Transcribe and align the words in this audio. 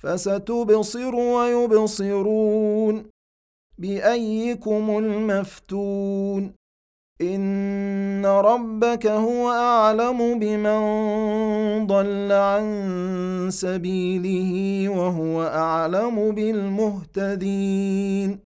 فستبصر 0.00 1.14
ويبصرون 1.14 3.04
بأيكم 3.78 4.98
المفتون 4.98 6.52
إن 7.22 8.26
ربك 8.26 9.06
هو 9.06 9.50
أعلم 9.50 10.38
بمن 10.38 10.80
ضل 11.86 12.32
عن 12.32 13.48
سبيله 13.50 14.88
وهو 14.88 15.42
أعلم 15.42 16.34
بالمهتدين 16.34 18.40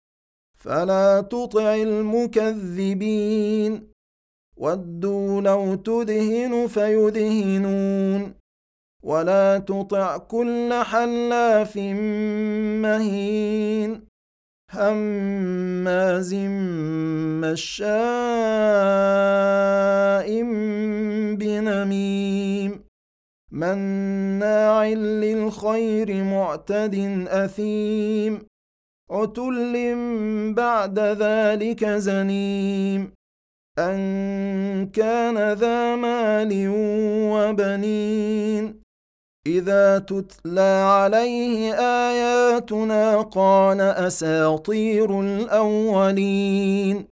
فلا 0.54 1.20
تطع 1.20 1.74
المكذبين 1.74 3.90
ودوا 4.56 5.40
لو 5.40 5.74
تدهن 5.74 6.66
فيدهنون 6.66 8.39
ولا 9.02 9.58
تطع 9.58 10.16
كل 10.16 10.72
حلاف 10.72 11.76
مهين 12.82 14.10
هماز 14.72 16.34
مشاء 17.44 17.90
بنميم 21.34 22.84
مناع 23.52 24.84
للخير 24.86 26.24
معتد 26.24 27.26
اثيم 27.28 28.46
عتل 29.10 29.94
بعد 30.56 30.98
ذلك 30.98 31.84
زنيم 31.84 33.12
ان 33.78 34.86
كان 34.86 35.52
ذا 35.52 35.96
مال 35.96 36.68
وبنين 37.32 38.79
إذا 39.46 39.98
تتلى 39.98 40.84
عليه 41.00 41.74
آياتنا 41.74 43.20
قال 43.20 43.80
أساطير 43.80 45.20
الأولين 45.20 47.06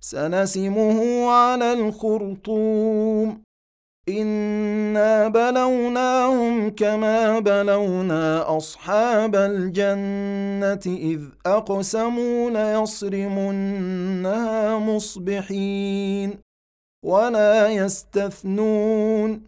سنسمه 0.00 1.30
على 1.30 1.72
الخرطوم. 1.72 3.42
إنا 4.08 5.28
بلوناهم 5.28 6.70
كما 6.70 7.38
بلونا 7.38 8.56
أصحاب 8.56 9.36
الجنة 9.36 10.80
إذ 10.86 11.20
أقسموا 11.46 12.50
ليصرمنها 12.50 13.98
مصبحين 14.78 16.38
ولا 17.04 17.68
يستثنون. 17.68 19.47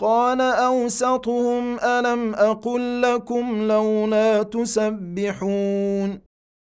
قال 0.00 0.40
أوسطهم 0.40 1.78
ألم 1.80 2.34
أقل 2.34 3.02
لكم 3.02 3.68
لولا 3.68 4.42
تسبحون 4.42 6.20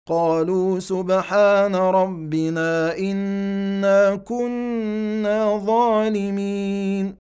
قالوا 0.09 0.79
سبحان 0.79 1.77
ربنا 1.77 2.99
إنا 2.99 4.17
كنا 4.17 5.57
ظالمين 5.57 7.17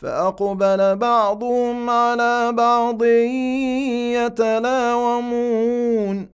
فأقبل 0.00 0.96
بعضهم 0.96 1.90
على 1.90 2.52
بعض 2.52 3.02
يتلاومون 4.92 6.28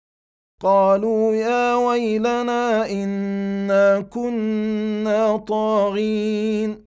قالوا 0.63 1.35
يا 1.35 1.75
ويلنا 1.75 2.91
إنا 2.91 4.01
كنا 4.01 5.37
طاغين 5.37 6.88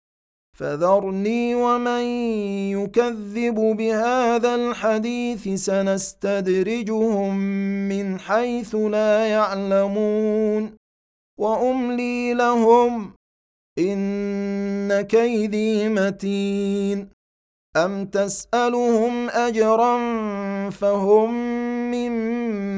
فذرني 0.61 1.55
ومن 1.55 2.03
يكذب 2.77 3.55
بهذا 3.55 4.55
الحديث 4.55 5.49
سنستدرجهم 5.65 7.37
من 7.89 8.19
حيث 8.19 8.75
لا 8.75 9.27
يعلمون 9.27 10.73
وأملي 11.39 12.33
لهم 12.33 13.13
إن 13.79 15.01
كيدي 15.01 15.89
متين 15.89 17.09
أم 17.77 18.05
تسألهم 18.05 19.29
أجرا 19.29 19.97
فهم 20.69 21.33
من 21.91 22.11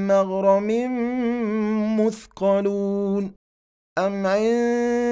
مغرم 0.08 0.70
مثقلون 2.00 3.34
أم 3.98 4.26